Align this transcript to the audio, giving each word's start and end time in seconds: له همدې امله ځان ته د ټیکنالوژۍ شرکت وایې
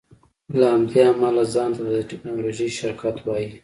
له 0.59 0.65
همدې 0.73 1.01
امله 1.11 1.43
ځان 1.53 1.69
ته 1.77 1.83
د 1.93 1.95
ټیکنالوژۍ 2.09 2.69
شرکت 2.79 3.15
وایې 3.21 3.49